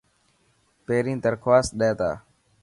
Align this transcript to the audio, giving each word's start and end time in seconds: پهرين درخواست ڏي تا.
پهرين 0.85 1.17
درخواست 1.25 1.69
ڏي 1.79 1.91
تا. 1.99 2.11